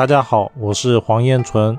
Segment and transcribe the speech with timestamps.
[0.00, 1.78] 大家好，我是黄彦纯。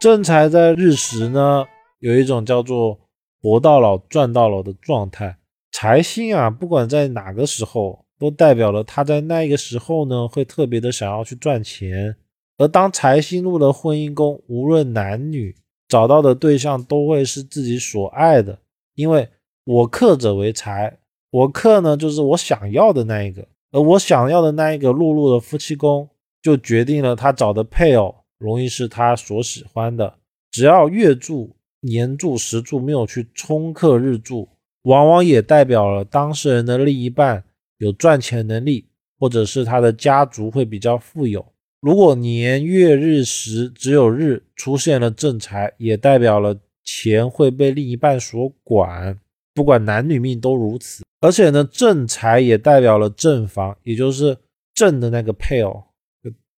[0.00, 1.66] 正财在日时呢，
[1.98, 2.98] 有一种叫做
[3.42, 5.36] “活到老，赚到老”的状态。
[5.70, 12.16] 财星啊，不管在哪个时候，都代表了他在那个时候呢，会特别的想要去赚钱。
[12.56, 15.54] 而当财星入了婚姻宫，无论男女，
[15.86, 18.60] 找到的对象都会是自己所爱的，
[18.94, 19.28] 因为
[19.66, 20.96] 我克者为财，
[21.30, 26.08] 我克呢就是我想要的那一个，而我想要的那一个落入了夫妻宫。
[26.44, 30.18] 就决定了他找的配偶容易是他所喜欢的。
[30.50, 34.50] 只要月柱、年柱、时柱没有去冲克日柱，
[34.82, 37.42] 往往也代表了当事人的另一半
[37.78, 38.84] 有赚钱能力，
[39.18, 41.44] 或者是他的家族会比较富有。
[41.80, 49.18] 如果年月日时只有日出现了正财，也代表了钱会被另一半所管，
[49.54, 51.04] 不管男女命都如此。
[51.20, 54.36] 而且呢，正财也代表了正房，也就是
[54.74, 55.82] 正的那个配偶。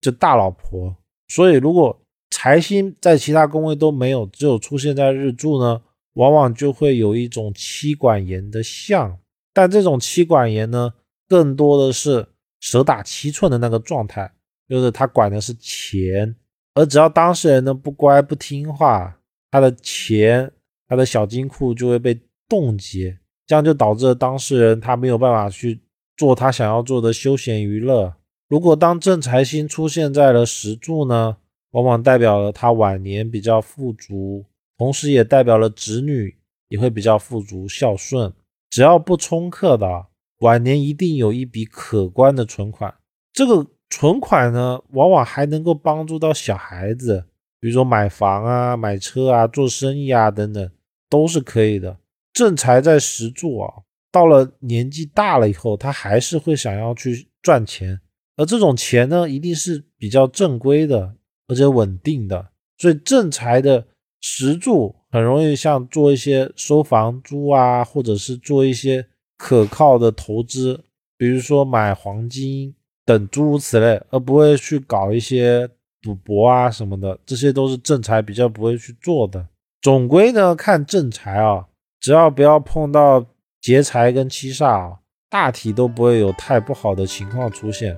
[0.06, 0.96] 就大老婆，
[1.27, 9.19] 所以如果财星在其他宫位都没有，只有出现在日柱呢，往往就会有一种妻管严的相。
[9.53, 10.94] 但这种妻管严呢，
[11.27, 12.25] 更多的是
[12.61, 14.31] 蛇打七寸的那个状态，
[14.69, 16.36] 就是他管的是钱，
[16.75, 19.19] 而只要当事人呢不乖不听话，
[19.50, 20.53] 他的钱、
[20.86, 22.16] 他的小金库就会被
[22.48, 25.81] 冻结，这样就导致了当事人他没有办法去
[26.16, 28.14] 做他想要做的休闲娱乐。
[28.48, 31.39] 如果当正财星出现在了石柱呢，
[31.72, 34.47] 往往代表了他晚年比较富足，
[34.78, 36.36] 同时也代表了子女
[36.69, 38.33] 也会比较富足孝顺。
[38.70, 40.06] 只要不冲克的，
[40.38, 42.94] 晚年一定有一笔可观的存款。
[43.33, 47.25] 这个存款呢，往往还能够帮助到小孩子，
[47.58, 50.70] 比如说买房啊、买车啊、做生意啊等等，
[51.10, 51.98] 都是可以的。
[52.33, 53.75] 正财在石柱啊，
[54.12, 58.00] 到了年纪大了以后，他还是会想要去赚钱。
[58.37, 61.15] 而这种钱呢，一定是比较正规的，
[61.48, 62.48] 而且稳定的。
[62.78, 63.87] 所以正财的
[64.20, 69.06] 石柱很容易像做一些收房租啊，或者是做一些
[69.38, 70.84] 可靠的投资，
[71.16, 72.75] 比如说买黄金
[73.06, 75.66] 等诸如此类，而不会去搞一些
[76.03, 77.19] 赌博啊什么的。
[77.25, 79.49] 这些都是正财比较不会去做的。
[79.81, 81.66] 总归呢，看正财啊，
[82.00, 83.25] 只要不要碰到
[83.62, 84.99] 劫财跟七煞啊，
[85.31, 87.97] 大体都不会有太不好的情况出现。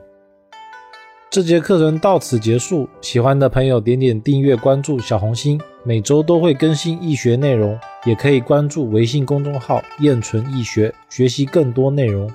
[1.31, 12.31] 这节课程到此结束，喜欢的朋友点点订阅关注小红心，每周都会更新易学内容，也可以关注微信公众号“燕纯易学”，学习更多内容。